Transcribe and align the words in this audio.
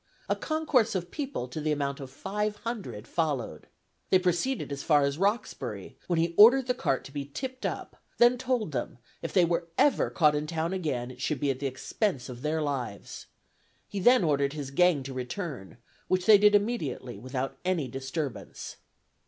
A 0.27 0.35
concourse 0.35 0.95
of 0.95 1.11
people 1.11 1.47
to 1.47 1.61
the 1.61 1.71
amount 1.71 1.99
of 1.99 2.09
five 2.09 2.55
hundred 2.55 3.07
followed. 3.07 3.67
They 4.09 4.17
proceeded 4.17 4.71
as 4.71 4.81
far 4.81 5.03
as 5.03 5.19
Roxbury, 5.19 5.95
when 6.07 6.17
he 6.17 6.33
ordered 6.37 6.65
the 6.65 6.73
cart 6.73 7.03
to 7.03 7.11
be 7.11 7.23
tipped 7.31 7.67
up, 7.67 8.01
then 8.17 8.39
told 8.39 8.71
them 8.71 8.97
if 9.21 9.31
they 9.31 9.45
were 9.45 9.67
ever 9.77 10.09
caught 10.09 10.33
in 10.33 10.47
town 10.47 10.73
again 10.73 11.11
it 11.11 11.21
should 11.21 11.39
be 11.39 11.51
at 11.51 11.59
the 11.59 11.67
expense 11.67 12.29
of 12.29 12.41
their 12.41 12.63
lives. 12.63 13.27
He 13.87 13.99
then 13.99 14.23
ordered 14.23 14.53
his 14.53 14.71
gang 14.71 15.03
to 15.03 15.13
return, 15.13 15.77
which 16.07 16.25
they 16.25 16.39
did 16.39 16.55
immediately 16.55 17.19
without 17.19 17.59
any 17.63 17.87
disturbance." 17.87 18.77